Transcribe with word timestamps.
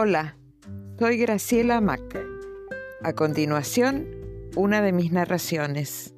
Hola, 0.00 0.38
soy 0.96 1.18
Graciela 1.18 1.80
Mac. 1.80 2.24
A 3.02 3.14
continuación, 3.14 4.06
una 4.54 4.80
de 4.80 4.92
mis 4.92 5.10
narraciones. 5.10 6.14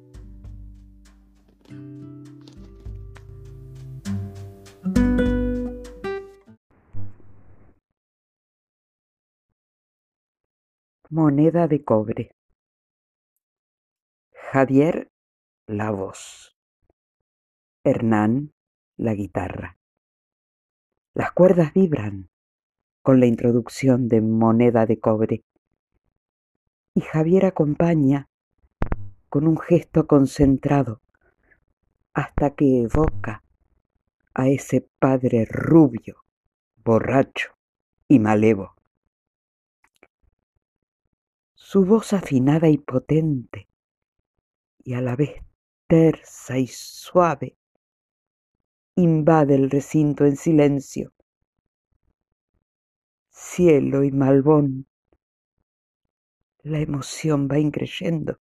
Moneda 11.09 11.67
de 11.67 11.83
cobre. 11.83 12.35
Javier, 14.51 15.09
la 15.65 15.89
voz. 15.89 16.55
Hernán, 17.83 18.53
la 18.95 19.15
guitarra. 19.15 19.79
Las 21.15 21.31
cuerdas 21.31 21.73
vibran 21.73 22.29
con 23.01 23.19
la 23.19 23.25
introducción 23.25 24.07
de 24.07 24.21
moneda 24.21 24.85
de 24.85 24.99
cobre. 24.99 25.43
Y 26.93 27.01
Javier 27.01 27.45
acompaña 27.45 28.29
con 29.29 29.47
un 29.47 29.57
gesto 29.57 30.07
concentrado 30.07 31.01
hasta 32.13 32.51
que 32.51 32.83
evoca 32.83 33.43
a 34.33 34.49
ese 34.49 34.87
padre 34.99 35.45
rubio, 35.45 36.17
borracho 36.83 37.53
y 38.07 38.19
malevo. 38.19 38.75
Su 41.53 41.85
voz 41.85 42.13
afinada 42.13 42.67
y 42.67 42.77
potente, 42.77 43.67
y 44.83 44.93
a 44.93 45.01
la 45.01 45.15
vez 45.15 45.41
tersa 45.87 46.57
y 46.57 46.67
suave, 46.67 47.55
invade 48.95 49.55
el 49.55 49.69
recinto 49.69 50.25
en 50.25 50.35
silencio 50.35 51.13
cielo 53.51 54.05
y 54.05 54.11
malbón. 54.11 54.87
La 56.63 56.79
emoción 56.79 57.49
va 57.51 57.59
increyendo. 57.59 58.39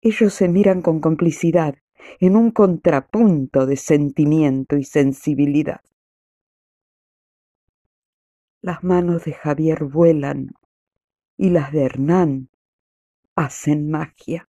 Ellos 0.00 0.32
se 0.32 0.48
miran 0.48 0.80
con 0.80 1.00
complicidad 1.00 1.76
en 2.20 2.36
un 2.36 2.50
contrapunto 2.50 3.66
de 3.66 3.76
sentimiento 3.76 4.76
y 4.76 4.84
sensibilidad. 4.84 5.82
Las 8.62 8.82
manos 8.82 9.24
de 9.24 9.32
Javier 9.32 9.84
vuelan 9.84 10.52
y 11.36 11.50
las 11.50 11.70
de 11.70 11.84
Hernán 11.84 12.48
hacen 13.34 13.90
magia. 13.90 14.48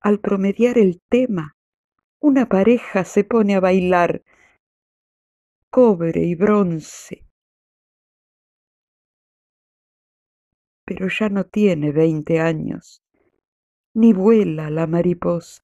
Al 0.00 0.20
promediar 0.20 0.78
el 0.78 1.02
tema, 1.08 1.56
una 2.20 2.46
pareja 2.46 3.04
se 3.04 3.24
pone 3.24 3.54
a 3.54 3.60
bailar 3.60 4.22
cobre 5.70 6.24
y 6.24 6.34
bronce. 6.34 7.26
Pero 10.84 11.08
ya 11.08 11.28
no 11.28 11.44
tiene 11.44 11.92
veinte 11.92 12.40
años, 12.40 13.02
ni 13.94 14.12
vuela 14.12 14.70
la 14.70 14.86
mariposa. 14.86 15.62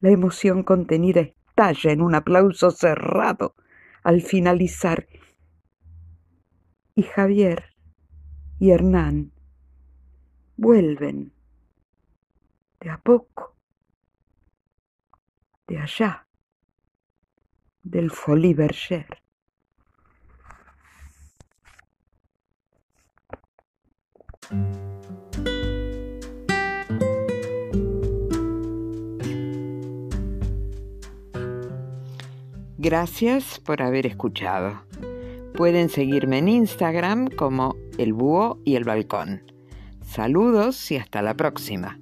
La 0.00 0.10
emoción 0.10 0.64
contenida 0.64 1.20
estalla 1.20 1.92
en 1.92 2.02
un 2.02 2.14
aplauso 2.14 2.70
cerrado 2.70 3.54
al 4.02 4.20
finalizar. 4.20 5.06
Y 6.94 7.02
Javier 7.04 7.74
y 8.58 8.70
Hernán 8.70 9.32
vuelven 10.56 11.32
de 12.80 12.90
a 12.90 12.98
poco, 13.00 13.56
de 15.66 15.78
allá 15.78 16.26
del 17.84 18.10
Folie 18.10 18.54
Berger. 18.54 19.06
Gracias 32.78 33.60
por 33.60 33.80
haber 33.80 34.06
escuchado. 34.06 34.82
Pueden 35.54 35.88
seguirme 35.88 36.38
en 36.38 36.48
Instagram 36.48 37.28
como 37.28 37.76
El 37.96 38.12
Búho 38.12 38.58
y 38.64 38.76
el 38.76 38.84
Balcón. 38.84 39.42
Saludos 40.02 40.90
y 40.90 40.96
hasta 40.98 41.22
la 41.22 41.34
próxima. 41.34 41.98